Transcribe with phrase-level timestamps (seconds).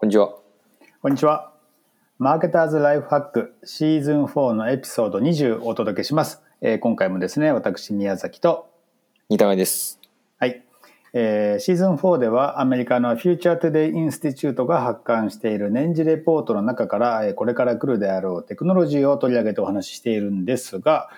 [0.00, 0.32] こんにちは。
[1.02, 1.52] こんにちは。
[2.20, 6.40] マーケターズライフハックシーズン4のエピソード20をお届けします。
[6.60, 8.70] えー今回もですね、私宮崎と、
[9.28, 9.98] 二高です。
[10.38, 10.62] はい、
[11.14, 21.08] えーシーズン4ではアメリカの Future Today Institute が発刊している年次レポートの中から、えーこれから来るであろうテクノロジーを取り上げてお話ししているんですが、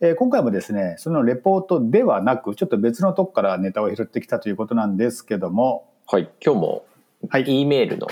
[0.00, 6.30] えー今回もですね、そのレポートではなく、ちょっと別のとこからネタを拾ってきたということなんですけども、はい。
[6.42, 6.84] 今日も、
[7.28, 8.06] はい E メールの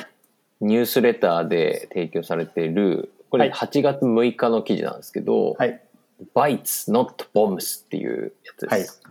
[0.60, 3.52] ニュースレターで提供されている、これはい。
[3.52, 5.80] 8月6日の記事なんですけど、はい、
[6.34, 8.80] Bytes not bombs っていうやつはい。
[8.80, 9.02] です。、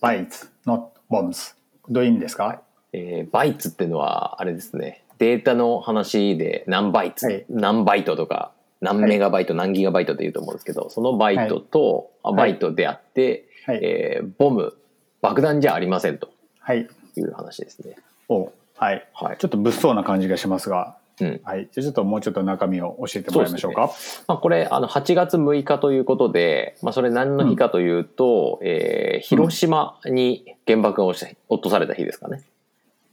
[0.00, 1.54] bytes, not bombs。
[1.88, 2.62] どういう意味ですか？
[2.92, 7.44] えー、バイツっていうのは、あれですね、データの話で何バイツ、はい。
[7.48, 14.74] 何バイトとか、何メガバイト、何ギガバイトって言うと思うんですけど、そのバイトと、あバイトであって、はい、えーボム、
[15.20, 17.96] 爆弾じゃありませんとはい、いう話ですね。
[18.28, 19.06] おはい。
[19.12, 19.36] はい。
[19.36, 21.40] ちょっと物騒な感じがしますが、うん。
[21.44, 21.68] はい。
[21.70, 23.90] じゃあちょっともうちょっと中身を教えてもらいましょうか。
[24.26, 32.42] まあ、これ、あの、8月6日ということで、まあ、それ何の日かというと、えー広島に原爆が落とされた日ですかね。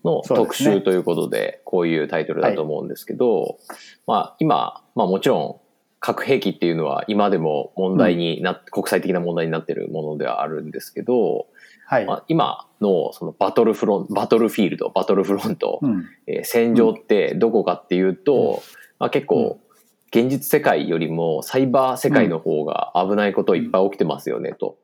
[0.05, 3.59] の特集ということで、こういうタイトルだと思うんですけど、
[4.05, 5.67] まあ、今、まあもちろん、
[5.99, 11.47] 核兵器っていうのは今でも問題になっ、国際的な問題になっているものではあるんですけど、
[11.89, 12.05] はい。
[12.05, 16.05] まあ、今のそのバトルフロンバトルフィールド、バトルフロント、うん。
[16.27, 18.61] えー戦場ってどこかっていうと、
[18.99, 19.59] まあ、結うん構
[20.11, 24.77] 現実世界よりもサイバー世界の方が危ないこといっぱい起きてますよねと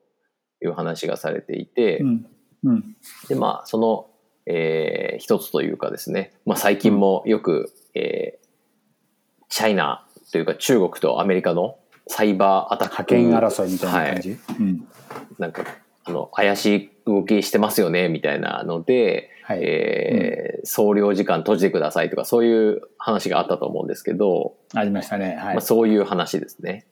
[0.61, 2.25] いう話がされていて、うん。
[2.63, 2.95] うん。
[3.27, 4.07] でまあその、
[4.45, 8.43] えー一つというかですね、まあ、最近もよく、えー
[9.49, 14.37] チャイナというか中国とアメリカのサイバーアタック覇権争いみたいな感じ？
[14.59, 14.87] うん。
[15.37, 15.63] なんか
[16.05, 19.59] あの怪しい動きしてますよねみたいなので、はい。
[19.61, 25.35] えー総領事館閉じてくださいとかそういう話があったと思うんですけど、ありましたね。
[25.35, 25.61] はいまあ、。
[25.61, 26.85] そういう話ですね。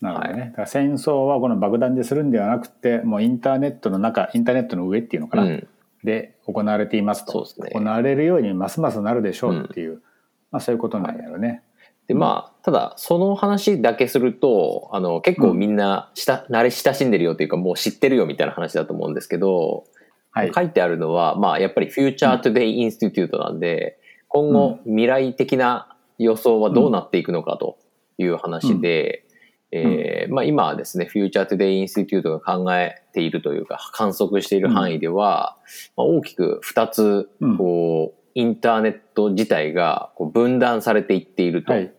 [0.00, 0.46] なるほどね。
[0.50, 5.44] だから戦争はこの爆弾でするんではなくて、もうインターネットの中、インターネットの上っていうのかな。
[5.44, 5.68] うん、
[6.02, 7.32] で行われていますと。
[7.32, 10.02] そうですね行われるようにますますなるでしょうっていう、
[10.50, 11.62] まあそういうことなんやろうね。
[12.10, 19.84] でまあただその話だけするとあの結構みんなした、慣れ親しんでるよというかもう知ってるよみたいな話だと思うんですけど、
[20.32, 20.52] はい。
[20.52, 27.78] 書いてあるのは、まあ、やっぱり Future Today Institute なんで、今後未来的な予想はどうなっていくのかと
[28.18, 29.24] いう話で、
[29.70, 35.56] えーまあ、今はですね、 Future Today Institute が考えているというか、観測している範囲では、
[35.96, 41.72] まあ、大きく2つ、うんこう、インターネット自体がこう分断されていっていると。
[41.72, 41.92] はい。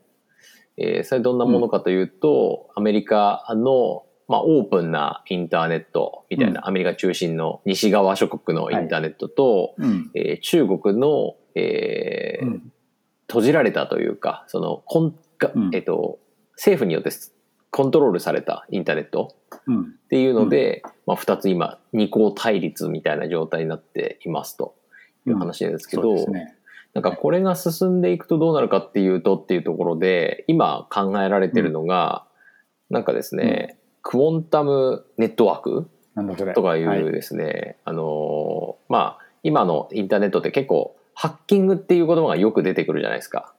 [0.78, 10.12] えーそれどんなものかというと、アメリカの、まあ、オープンなインターネットみたいな、うアメリカ中心の西側諸国のインターネットと、うん。
[10.16, 12.72] えー中国の、えーうん
[13.31, 16.20] 閉じられたというか、その、コンがうんえっ、と、
[16.56, 17.12] 政府によって
[17.70, 19.38] コントロールされたインターネット
[19.68, 19.81] うん。
[19.84, 24.76] っていうので、まあ、二つ今、二項対立みたいな状態になっていますと
[25.26, 26.56] いう話なんですけど、そうですね。
[26.94, 32.25] なんかこれが進んでいくとどうなるかっていうとっていうところで、今考えられてるのが、
[32.90, 35.90] なんかですね、クォンタムネットワーク。
[36.53, 43.53] とかいはうですね、あのーまあ、今のインターネットって結構、ハッキングっていう言葉がよく出てくるじゃないですか。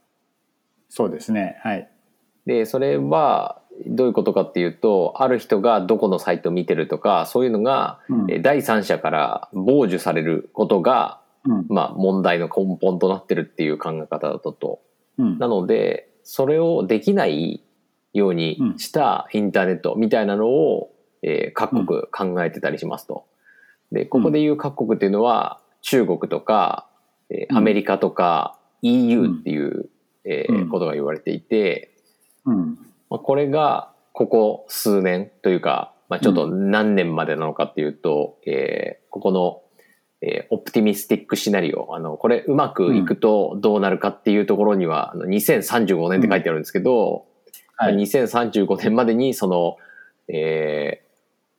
[0.88, 1.59] そうですね。
[1.62, 1.88] はい。
[2.44, 8.00] で、それは、どういうことかっていうと、ある人がどこのサイトを見てるとか、そういうのが、
[8.42, 11.22] 第三者から傍受されることが、うん。
[11.69, 14.80] まあ、問題の根本となってるっていう考え方だと
[15.19, 15.38] うん。
[15.38, 17.62] なので、それをできない
[18.12, 20.91] ようにしたインターネットみたいなのを、
[21.22, 23.26] えー各国考えてたりしますと。
[23.91, 26.88] で、ここで言う各国っていうのは、中国とか、
[27.30, 29.88] えーうんアメリカとか EU っていう、
[30.24, 31.94] えーうんことが言われていて、
[32.44, 32.78] うん。
[33.10, 39.62] まあ、これがここ数年というか、まあ、ちょっと何年までなのかっていうと、えーここの、
[40.22, 47.27] えーオプティミスティックシナリオ、あの、これうまくいくとどうなるかっていうところには、あの2035年って書いてあるんですけど、
[47.77, 47.97] はい。
[47.97, 49.77] 2035年までにその、
[50.28, 51.13] えー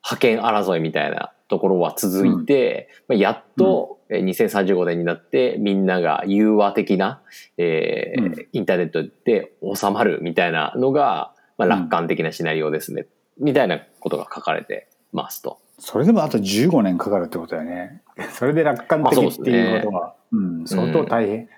[0.06, 7.21] 覇権争いみたいなところは続いて、まあやっと、えー2035年になってみんなが融和的な、
[7.57, 8.48] えーうん。
[8.51, 13.07] インターネットで収まるみたいなのが、まあ、楽観的なシナリオですね、
[13.39, 15.62] みたいなことが書かれてますと。
[15.80, 18.02] それでもあと15年かかるってことだよね。
[18.34, 21.50] それで楽観的っていうことは、うん、相当大変。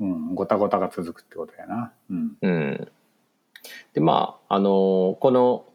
[0.00, 1.92] うん、ごたごたが続くってことやな。
[2.10, 2.32] うん。
[2.40, 2.88] うん。
[3.94, 5.66] で、まあ、あのーこの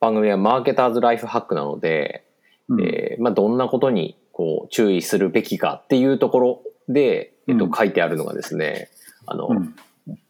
[0.00, 2.24] 番組はマーケターズライフハックなので、
[2.70, 8.88] うんえーまあ、どんなことにこう注意するべきかっていうところで、えっとうん書いてあるのがですね、
[9.26, 9.74] あの、うん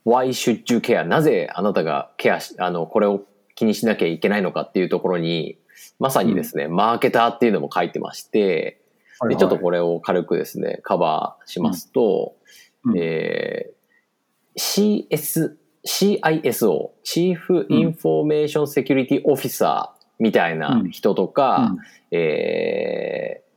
[0.05, 1.05] Why should you care?
[1.05, 3.23] なぜあなたがケアし、あの、これを
[3.55, 5.59] 気にしなきゃいけないのかっていうところに、
[6.01, 8.81] まさにですね、マーケターっていうのも書いてまして、
[9.29, 12.35] で、ちょっとこれを軽くですね、カバーしますと、
[12.85, 12.99] うん。
[12.99, 13.81] えー
[14.59, 15.57] CS、
[15.87, 21.77] CISO、 Chief Information Security Officer みたいな人とか、
[22.11, 23.51] えー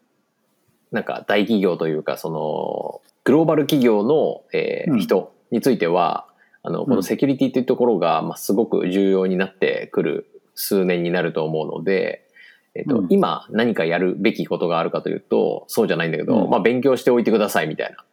[0.91, 4.99] なんか大企業というか、その、グローバル企業の、えーうん。
[4.99, 6.27] 人については、
[6.61, 12.27] あの、このセキュリティっていうところが、まあ、すごく重要になってくる数年になると思うので、
[12.75, 13.07] えっと、うん。
[13.09, 16.49] 今何かやるべきことがあるかというと、そうじゃないんだけど、うん。
[16.49, 18.03] まあ、勉強しておいてくださいみたいな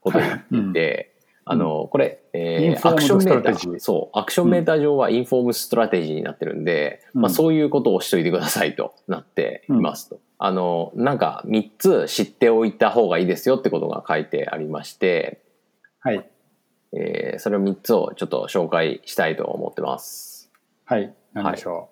[0.00, 0.20] ことを
[0.50, 1.10] 言って
[1.44, 7.22] あの、これ、イえー、アクションメーターー、そう、アクションメーター上は inform strategy になってるんで、うん。
[7.22, 10.20] まあ、そういうことをしといてくださいとなっていますと。
[10.38, 15.40] あの、なんか3つ知っておいた方がいいですよってことが書いてありまして、
[15.98, 16.30] はい。
[16.92, 20.50] えーそれを3つをちょっと紹介したいと思ってます。
[20.84, 21.12] はい。
[21.32, 21.89] 何でしょ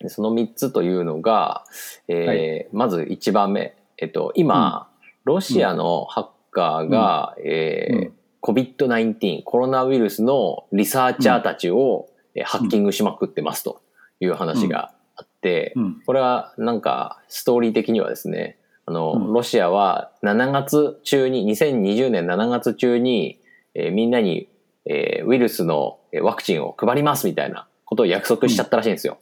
[0.00, 1.64] でその3つというのが、
[2.08, 4.88] えーまず1番目、えっと、今、
[5.24, 8.12] ロシアのハッカーが、えーうん。
[8.42, 13.80] COVID-19 コロナウイルスのリサーチャーたちを、えーハッキングしまくってますと
[14.20, 15.80] いう話があって、う。
[15.80, 16.02] うん。
[16.04, 19.32] これはなんかストーリー的にはですね、あの、うん。
[19.32, 23.40] ロシアは7月中に、2020年7月中に、
[23.74, 24.48] えーみんなに、
[24.84, 29.18] えーウイルスのえーワクチンを配りますみたいなことを約束しちゃったらしいんですよ。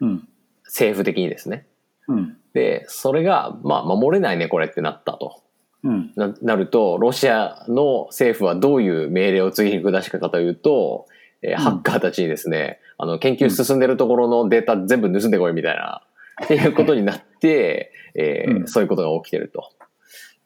[0.00, 0.28] うん。
[0.64, 1.66] 政府的にですね。
[2.08, 2.36] うん。
[2.52, 5.42] で、それが、まあ、守れないね、これってなったと。
[5.82, 6.12] うん。
[6.16, 11.06] ななると、ロシアの政府はどういう命令を次に下したかというと、
[11.42, 16.02] えーんハッカーたちにですね、あの、研究進んでるところのデータ全部盗んでこいみたいな、
[16.44, 19.70] っていうことになって、えーうんそういうことが起きてると。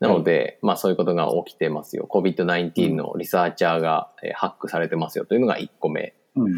[0.00, 2.08] なので、まあそういうことが起きてますよ。
[2.10, 6.14] COVID-19 のリサーチャーが、えーハックされてますよというのが1個目。
[6.36, 6.52] うん。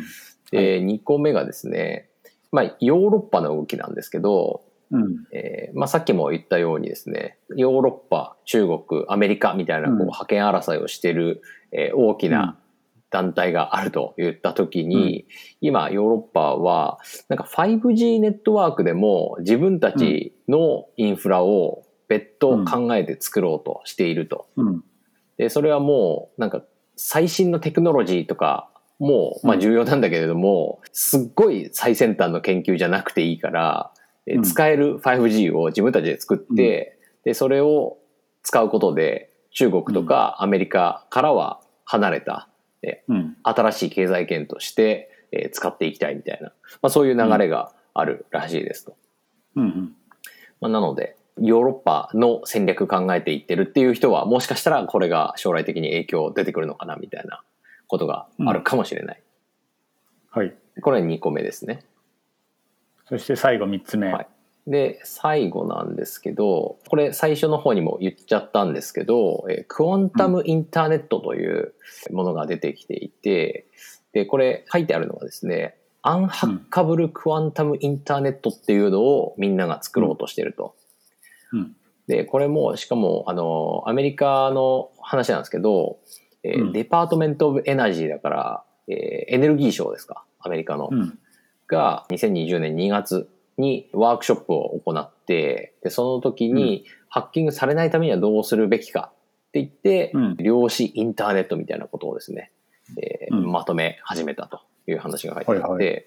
[0.50, 2.08] で、2個目がですね、
[2.52, 4.62] まあヨーロッパの動きなんですけど、
[4.92, 5.24] うん。
[5.32, 12.58] えーまあ、さっきも言ったようにですね、ヨーロッパ、中国、アメリカみたいなこううん覇権争いをしている、えー大きな
[13.10, 15.26] 団体があると言ったときに、
[15.60, 24.48] 今ヨーロッパはなんか 5G ネットワークでも自分たちのインフラを別途考えて作ろうとしていると。
[24.56, 24.84] うん。
[25.36, 26.62] で、それはもうなんか
[26.96, 28.70] 最新のテクノロジーとか
[29.02, 33.92] もまあ重要なんだけれども、すっごい最先端の研究じゃなくていいから、
[34.44, 37.98] 使える 5G を自分たちで作って、で、それを
[38.42, 42.48] 使うことで中国とかアメリカからは離れた、
[43.08, 43.36] うん。
[43.42, 46.52] 新しい経済圏として、えー使っていきたいみたいな、
[46.82, 48.96] まあ、そういう流れがあるらしいですと。
[49.56, 49.94] うん。
[50.60, 57.42] まあ、なので、ヨーロッパの戦略考えていってるっていう人は、もしかしたらこれが将来的に影響出てくるのかなみたいな
[57.92, 59.22] ことがあるかもしれない。
[60.30, 60.54] はい。
[60.80, 61.84] これ2個目ですね。
[63.06, 64.10] そして最後3つ目。
[64.10, 64.26] はい
[64.64, 71.74] で、最後なんですけど、これ最初の方にも言っちゃったんですけど、えークォンタムインターネットという
[72.12, 73.66] ものが出てきていて、
[74.12, 80.76] で、これ書いてあるのがですね、 unhackable quantum internet っていうのをみんなが作ろうとしてると。
[81.52, 81.76] うん。
[82.06, 85.98] で、これも、しかも、あの、アメリカの話なんですけど、
[86.44, 86.72] えーうん。
[86.72, 90.88] Department of Energy だから、えーエネルギー省ですか、アメリカの。
[90.90, 91.18] うん。
[91.68, 99.12] が、2020年2月にワークショップを行って、で、その時に、ハッキングされないためにはどうするべきか
[99.48, 100.36] って言って、うん。
[100.36, 102.52] 量子インターネットみたいなことをですね、
[103.00, 103.52] えーうん。
[103.52, 106.00] まとめ始めたという話が書いてあって、はいは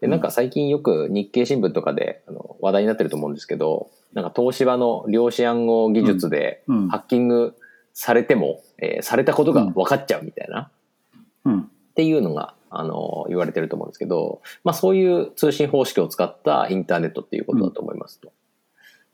[0.00, 6.88] で、なんか最近よく日経新聞とかであの話題になってると思うんですけど、なんか東芝の量子暗号技術でうん。
[6.88, 7.54] ハッキング
[7.94, 10.70] されても、えーされたことが分かっちゃうみたいな、
[11.44, 11.60] うん。
[11.60, 18.32] っていうのが、あの、言われてると思うんですけど、まあそういう通信方式を使ったインターネットっていうことだと思いますと。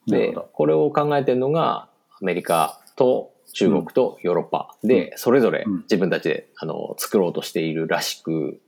[0.06, 1.88] でなるほど、これを考えてるのが
[2.20, 4.76] アメリカと中国とヨーロッパ。
[4.82, 5.76] で、それぞれうん。
[5.82, 8.60] 自分たちで、あの、作ろうとしているらしく、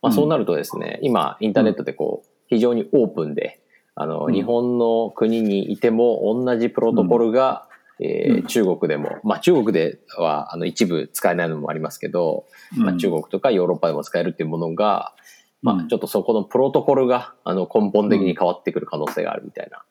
[0.00, 3.60] まあそうなるとですね、今インターネットでこう、非常にオープンで、
[3.96, 4.34] あの、うん。
[4.34, 7.68] 日本の国にいても同じプロトコルが、
[7.98, 12.44] えーうん中国でも、まあ中国ではあの一部使えないのもありますけど、
[12.76, 13.16] まあ、中国。
[13.16, 15.14] 国とかヨーロッパでも使えるっていうものが、
[15.62, 19.82] まあ、うんちょっとそこのプロトコルがあの根本的に変わってくる可能性があるみたいな、っ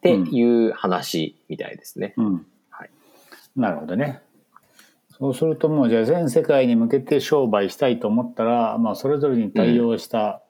[0.00, 2.14] ていう話みたいですね。
[2.16, 2.46] うん。
[2.70, 2.90] はい。
[3.56, 4.20] なるほどね。
[5.18, 10.42] そうするともうじゃあ全世界に向けて商売したいと思ったら、まあそれぞれに対応した、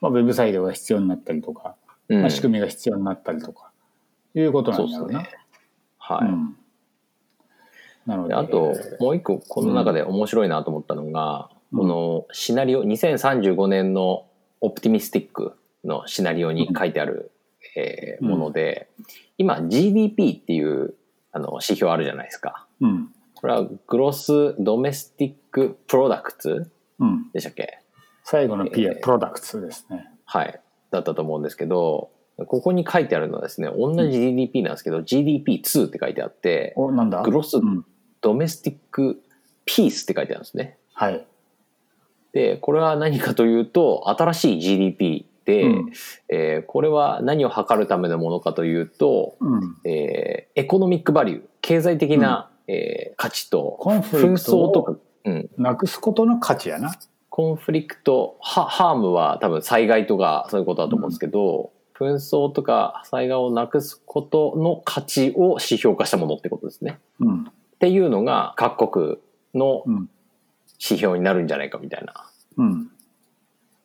[0.00, 1.76] まあウェブサイトが必要になったりとか、
[2.08, 3.70] うんまあ仕組みが必要になったりとか、
[4.34, 5.28] いうことなんですね。
[6.02, 6.28] はい。
[6.28, 6.56] うん
[8.04, 14.26] なのでであと、もう一個この中で面白いなと思ったのが、うんこのシナリオ、2035年の
[14.60, 17.30] optimistic のシナリオに書いてある、
[17.76, 18.90] えーうんもので、
[19.38, 20.94] 今 GDP っていう
[21.32, 22.66] あの指標あるじゃないですか。
[22.80, 23.08] うん。
[23.34, 27.30] これは gross domestic products うん。
[27.32, 27.78] でしたっけ？
[28.24, 30.10] 最後の P はえー products ですね。
[30.26, 30.60] はい。
[30.90, 32.10] だったと思うんですけど、
[32.46, 37.22] ここに書いてあるのはですね、同じ GDP なんですけど、GDP2 って書いてあって、お、なんだ？
[37.22, 37.84] gross うん。
[38.20, 39.22] domestic
[39.64, 40.78] ピースって書いてあるんですね。
[40.94, 41.26] はい。
[42.32, 45.92] で、これは何かというと、新しい GDP で、うん
[46.28, 49.76] えーこれは何を測るためのものかというと、うん。
[49.84, 56.94] えーエコノミックバリュー、経済的な、えー価値と、コンフリ紛クト争とかを、うん、なくすことの価値やな。
[57.28, 66.98] コンフリクト、ハハームは多分災害とかそういうことだと思うんですけど、紛争とか災害をなくすことの価値を指標化したものってことですね。
[67.20, 67.44] うん。
[67.44, 67.44] っ
[67.78, 69.16] ていうのが各国
[69.54, 70.08] のうん。
[70.84, 72.90] 指標になるんじゃないかみたいなうん。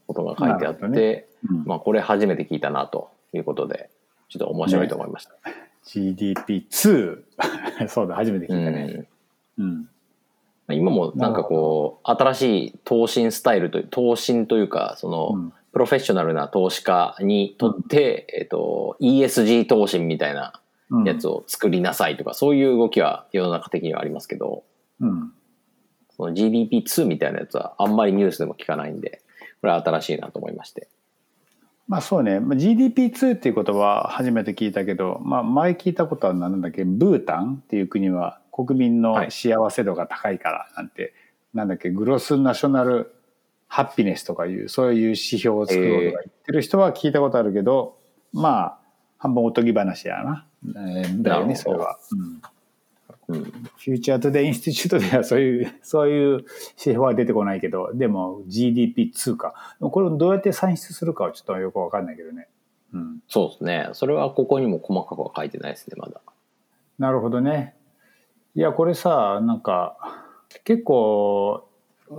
[0.07, 3.91] ことが書いてあって、ねうんまあこれ初めて聞いたなということで、
[4.29, 5.35] ちょっと面白いと思いました。
[5.85, 7.23] GDP2。
[7.87, 9.07] そうだ、初めて聞いたね。
[9.59, 9.87] うん。
[10.67, 21.03] うん、今もなんかこう、新しい投信スタイルという、投信というか、その、うんプロフェッショナルな投資家にとって、えっ、と、ESG 投信みたいなうん。
[21.03, 24.63] やつを作りなさいとか、そういう動きは世の中的にはありますけど、
[24.99, 25.33] うん。
[26.15, 29.21] その GDP2 みたいなやつはあんまりニュースでも聞かないんで、
[29.61, 30.87] これは新しいなと思いまして。
[31.87, 39.31] まあそうね、まあ GDP2 っていう言葉は初めて聞いたけど、まあ前聞いたことは何だっけ、ブータンっていう国は国民のはい。
[39.31, 41.13] 幸せ度が高いからなんて、
[41.53, 43.13] なんだっけ、グロスナショナル
[43.67, 47.97] ハッピネスとかいう、そういう指標を作ろうとか言ってる人は聞いたことあるけど、
[48.33, 48.79] まあ、
[49.17, 50.45] 半分おとぎ話やな。
[50.65, 51.97] えーだよね、それは。
[52.11, 52.41] うん
[53.29, 53.43] うん。
[53.43, 56.45] Future Today Institute ではそういう、 そういう指
[56.77, 59.53] 標は出てこないけど、でも GDP2 か。
[59.79, 62.47] でもこれをどうやって算出するかはちょっとよくわかんないけどね。
[62.93, 63.19] うん。
[63.27, 63.89] そうですね。
[63.93, 66.21] それはここにも細かくは書いてないですね、まだ。
[66.99, 67.75] なるほどね。
[68.55, 69.97] いや、これさ、なんか、
[70.63, 71.66] 結構、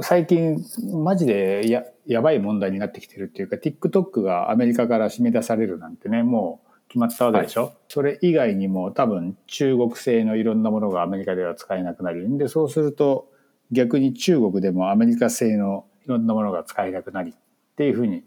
[0.02, 0.62] 最近、
[1.02, 13.30] マジでややばい問題になってきてるっていうか、TikTok がアメリカから締め出されるなんてね、もう決まったわけでしょ、それ以外にも多分中国製のいろんなものがアメリカでは使えなくなるんで、そうすると
[13.72, 17.34] 逆に中国でもアメリカ製のいろんなものが使えなくなりっ
[17.76, 18.24] ていうふうに、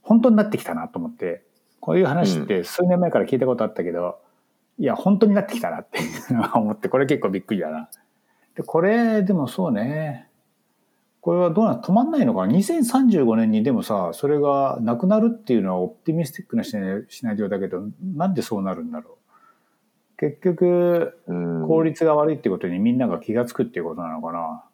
[0.00, 1.44] 本当になってきたなと思って、
[1.80, 4.18] こういう話って数年前から聞いたことあったけど、
[4.78, 7.88] いや、本当になってきたなっていうのは思って、これ結構びっくりだな。
[8.56, 10.28] で、これ、でもそうね。
[11.22, 19.18] これはどうなん止まんないのかな ?2035 年にでもさ、それがなくなるっていうのはオプティミスティックなシナリオだけど、なんでそうなるんだろ
[20.16, 20.16] う？
[20.18, 21.66] 結局、うん。
[21.68, 24.64] 効率が悪いってことにみんなが気がつくっていうことなのかな？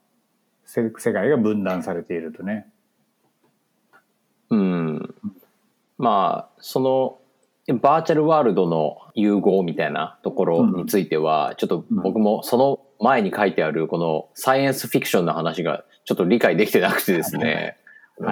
[0.65, 2.67] せ世界が分断されているとね。
[4.49, 5.15] うん。
[5.99, 7.19] まあ、その、
[7.81, 17.77] バーチャルワールドの融合みたいなところについては、ちょっと僕もその前に書いてあるこのサイエンスフィクションの話がちょっと理解できてなくてですね、はい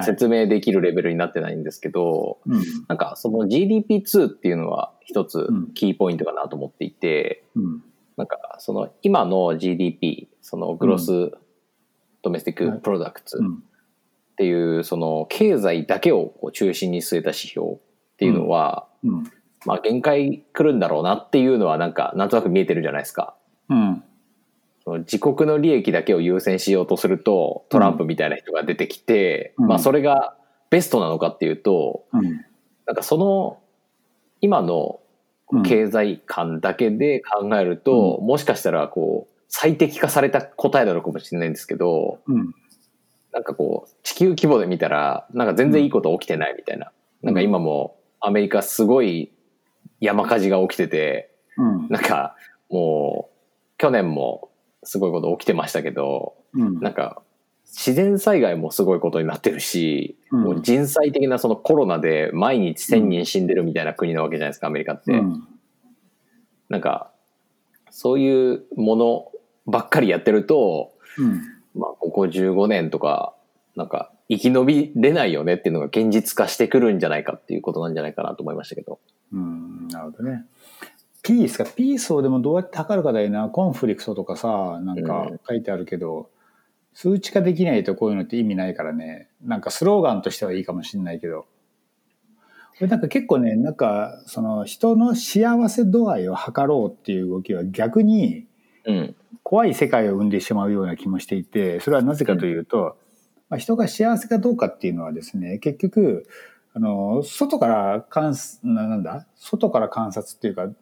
[0.03, 2.63] 説明できるレベルになってないんですけど、うん。
[2.89, 7.83] なんかその GDP2 っていうのは一つうんキーポイントかなと思っていて、うん。
[8.17, 11.33] なんかその今の GDP、その gross
[12.23, 13.55] domestic products うん。
[13.55, 13.59] っ
[14.37, 17.79] ていうその経済だけをこう中心に据えた指標っ
[18.19, 19.25] ていうのは、うん。
[19.65, 23.37] まあ限界来るんだろうなっていうのはなんかなんとなく見えてるじゃないですか。
[23.69, 24.03] うん。
[24.87, 30.37] 自国の利益だけを優先しようとするとトランプみたいな人が出てきて、うんまあそれが
[30.71, 32.45] ベストなのかっていうと、うん。
[32.87, 33.59] なんかその
[34.41, 35.01] 今の
[35.53, 35.63] うん。
[35.63, 42.53] 経済観だけで考えると、もしかしたらこう最適化された答えなのかもしれないんですけど、うん。
[43.33, 46.91] なんかこう地球規模で見たらなんか全然いいこと起きてないみたいな。
[47.23, 49.31] なんか今もアメリカすごい
[50.01, 51.89] 山火事が起きてて、うん。
[51.91, 52.35] なんか
[52.69, 54.51] もう去年も
[54.87, 56.81] すごいこと起きてましたけど、うん。
[56.81, 57.23] なんか
[57.67, 65.13] 自然災害もすごいことになってるし、うんもう人災的なそのコロナで毎日1000人死んでるみたいな国なわけじゃないですか、アメリカって。
[65.13, 65.47] うん。
[66.69, 67.11] なんか、
[67.91, 69.33] そういうもの
[69.67, 71.43] ばっかりやってると、うん。
[71.75, 73.35] まあ、ここ15年とか、
[73.75, 78.99] なんか、生き延びれないよねっていうのが現実化してくるんじゃないかっていうことなんじゃないかなと思いましたけど。
[79.33, 80.45] うん、なるほどね。
[81.27, 83.49] ピースか、ピースをでもどうやって測るかだよな。
[83.49, 86.31] コンフリクトとかさ、なんか書いてあるけど、
[86.95, 89.29] 数値化できないとこういうのって意味ないからね。
[89.43, 91.47] なんかスローガンとしてはいいかもしれないけど。
[92.79, 98.47] これなんか結構ね、なんかその人の幸せ度合いを測ろうっていう動きは逆に、
[98.85, 99.17] うん。
[99.43, 102.97] 怖い世界を生んでしまうような気もしていてそれはなぜかというと、
[103.49, 106.27] まあ、人が幸せかどうかっていうのはですね結局
[106.77, 109.27] あの外から観ななんだ？
[109.35, 110.75] 外から観察っていうか、ん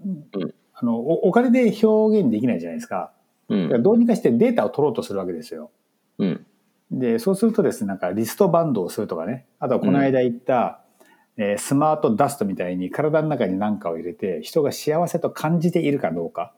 [0.75, 3.13] あのおお金で表現できないじゃないですか。
[3.49, 3.83] うん。
[3.83, 5.71] どうにかしてデータを取ろうとするわけですよ。
[6.19, 6.47] うん。
[6.91, 10.81] でそうするとですねなんかリストバンドをするとかねあとはこの間言った、
[11.37, 16.53] えースマートダストみたいに体の中に何かを入れて人が幸せと感じているかどうか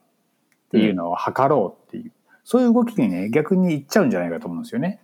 [0.67, 2.11] っていうのを測ろうっていう、
[2.43, 4.99] そういう動きにね逆に行っちゃうんじゃないかと思うんですよね。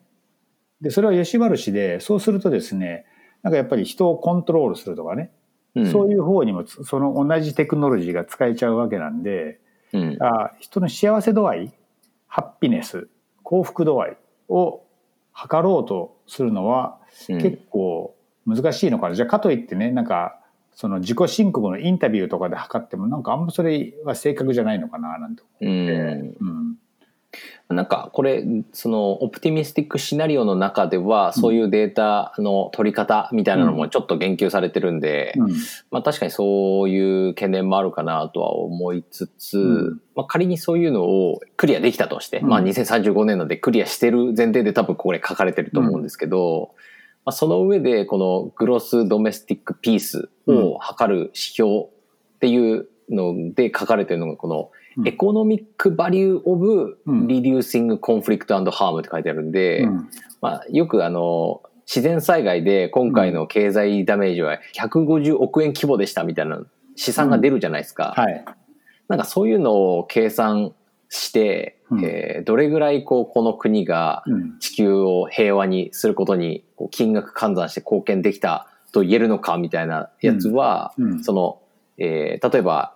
[0.82, 3.06] でそれは吉原市でそうするとですね
[3.44, 5.32] なんかやっぱり人をコントロールするとかね、
[5.76, 5.92] うん。
[5.92, 9.60] そういう方にもつその同じテクノロジーが使えちゃうわけなんで、
[9.92, 10.18] うん。
[10.22, 11.74] あ人の幸せ度合い
[12.28, 13.08] ハッピネス
[13.44, 14.18] 幸福度合い
[14.50, 14.84] を
[15.32, 20.40] 測ろうとするのはうん結構難しいのかな、じゃあかといってねなんか
[20.74, 25.94] その自己申告のインタビューとかで測ってもなんかあんまそれは正確じゃないのかななんて思って、
[26.40, 26.48] うん。
[26.48, 26.76] うん
[27.70, 35.54] なんかこれそのオプティミスティックシナリオの中ではそういうデータの取り方みたいなのもちょっと言及されてるんで、うん。
[35.90, 40.02] まあ確かにそういう懸念もあるかなとは思いつつ、うん。
[40.16, 42.50] まあ仮にそういうのをクリアできたとして、うん。
[42.50, 46.76] まあ2035年なんでクリアしてる前提で多分これ書かれてると思うんですけど、
[47.26, 51.88] まあその上でこの gross domestic peace を測る指標っ
[52.40, 57.28] ていうので書かれてるのがこのうん economic value of うん。
[57.28, 60.10] reducing conflict harm って書いてあるんで、うん。
[60.42, 66.62] まあ、よくあの、自然災害で今回の経済ダメージは150億円規模でしたみたいな
[66.96, 68.14] 試算が出るじゃないですか。
[68.16, 68.46] はい。
[69.08, 70.74] なんかそういうのを計算
[71.10, 72.06] して、うん。
[72.06, 74.60] えーどれぐらいこうこの国がうん。
[74.60, 81.12] 地球を平和にすることにこう金額換算して貢献できたと言えるのかみたいなやつは、うん。
[81.14, 81.24] うん。
[81.24, 81.62] その、
[81.98, 82.96] えー例えば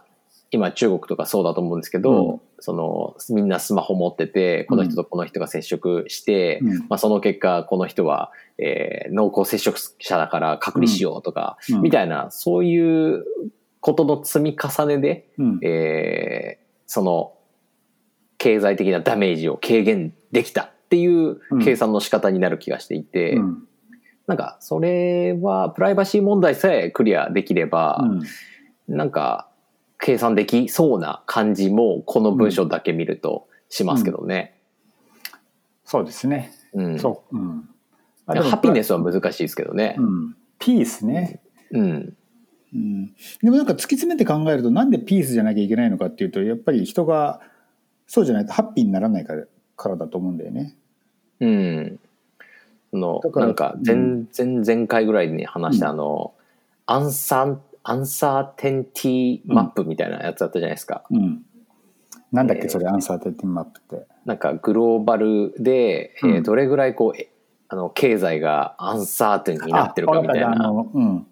[0.51, 2.39] 今中国とかそうだと思うんですけど、うん。
[2.59, 6.79] そのみんなスマホ持っててこの人とこの人が接触して、うん。
[6.89, 11.81] まあ、その結果この人は、えー濃厚接触者だから隔離しようとか、うん。
[11.81, 13.25] みたいなそういう
[13.79, 15.59] ことの積み重ねで、うん。
[15.63, 17.33] えーその
[18.37, 23.63] 経済的なダメージを軽減できたっていう計算の仕方になる気がしていて、うん。
[24.25, 28.95] なんかそれはプライバシー問題さえクリアできれば、うん。
[28.95, 29.46] なんか
[29.99, 34.59] 計算できそうな感じもこの文章だけ見るとしますけどね。
[35.85, 36.51] そうですね。
[36.73, 37.37] うんそう。
[37.37, 37.69] うん。
[38.25, 38.87] ハピネス。
[38.87, 40.01] スは難しいですけどねう。
[40.01, 40.35] ん。
[40.59, 41.41] ピースね。
[41.71, 42.17] うん。
[42.73, 43.05] うん。
[43.41, 47.39] でもなんか突き詰めて考えるとなんでピースじゃなきゃいけないのかっていうとやっぱり人が
[48.05, 49.45] そうじゃないとハッピーにならないから
[49.77, 50.75] からだと思うんだよね。
[51.39, 51.99] うん。
[52.91, 56.33] そのなんか全然前回ぐらいに話したあの、
[56.85, 57.57] アンサー、
[57.89, 61.05] アンサーテンティマップみたいなやつだったじゃないですか。
[61.09, 61.41] うん。
[62.33, 64.07] なんだっえーけそれアンサーティンマップって。
[64.25, 67.31] なんかグローバルで、えーうんどれぐらいこう、え
[67.69, 70.51] あの経済がアンサーテンになってるかみたいな。
[70.51, 71.27] あのうん。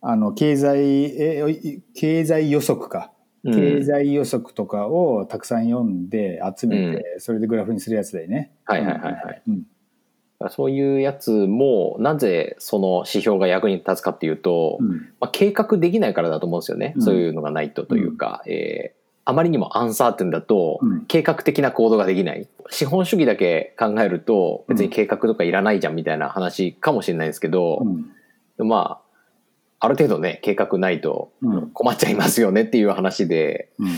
[0.00, 3.12] あの経済え経済予測か。
[3.44, 8.52] うん経済予測とかをたくさん読んで集めて、それでグラフにするやつだよね。
[8.64, 9.42] はいはいはいはい。
[9.46, 9.62] うん
[10.50, 14.88] そういうやつもなぜその指標が役に立つかっていうと、うん。
[15.20, 17.02] まあ、計画できないからだと思うんですよね、うん。
[17.02, 21.04] そういうのがないとというか、えーあまりにもアンサーテンだとうん。
[21.04, 22.48] 計画的な行動ができない。
[22.70, 27.82] 資本主義だけ考えると別に計画とかいらないじゃんみたいな話かもしれないですけど、
[28.58, 28.66] うん。
[28.66, 29.02] ま
[29.80, 31.70] あある程度ね計画ないとうん。
[31.72, 33.88] 困っちゃいますよねっていう話でうん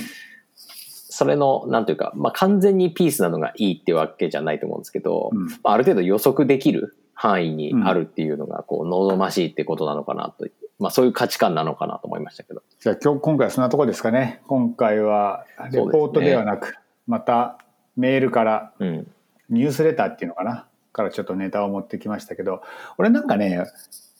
[1.20, 5.44] それのなんていうか、まあ、完全にピースなのがいいってわけじゃないと思うんですけど、うん。
[5.48, 10.46] まあ、ある程度予測できる範囲にあるっていうのがこう望ましいってことなのかなと、
[10.78, 12.62] まあ、そういう価値観なのかなと思いましたけど。
[12.80, 14.40] じゃあ今日今回はそんなところですかね。
[14.46, 17.59] 今回はレポートではなく、また
[17.96, 19.06] メールからうん。
[19.50, 20.66] ニュースレターっていうのかな。
[20.92, 22.62] からちょっとネタを持ってきましたけど
[22.98, 23.64] 俺なんかね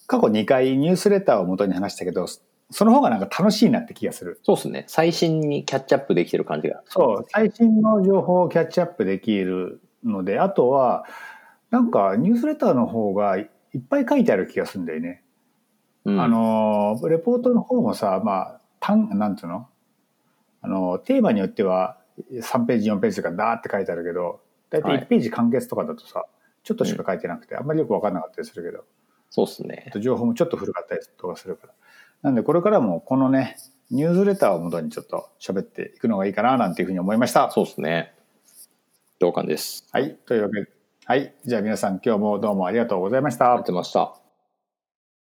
[0.07, 2.27] 過去2回ニュースレターを元に話したけど
[2.71, 4.41] その方がなんか楽しいなって気がする。
[4.43, 4.85] そうですね。
[4.87, 6.83] 最新にキャッチアップできてる感じが。
[6.87, 11.05] そう最新の情報をキャッチアップできるのであとは
[11.71, 13.49] なんかニュースレターの方がいっ
[13.89, 15.23] ぱい書いてある気がするんだよね。
[16.05, 19.69] うんあのレポートの方もさまあ単なんていうの？
[20.63, 21.99] あのテーマによっては
[22.33, 26.25] 3ページ4ページとかダーって書いてあるけど大体はい1ページ完結とかだとさ、
[26.63, 28.85] ちょっとしか書いてなくてあんまりよく分かんなかったりするけど
[29.31, 31.73] そうですね情報もちょっと古かったりとかするから
[32.23, 33.57] なんでこれからもこのね
[33.91, 37.51] ニュースレターをもとにちょっと喋っていくのがいいかななんていうふうに思いました。
[37.51, 38.15] そうですね。
[39.19, 39.87] 同感です。
[39.93, 40.69] はいというわけで
[41.07, 43.65] はいじゃあ皆さん今日もどうもありがとうございましたやっ。
[43.65, 44.20] てました。